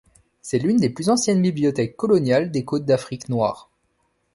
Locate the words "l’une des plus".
0.57-1.09